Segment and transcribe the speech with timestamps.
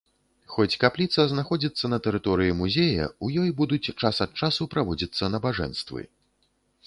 [0.53, 6.01] Хоць капліца знаходзіцца на тэрыторыі музея, у ёй будуць час ад часу праводзіцца набажэнствы.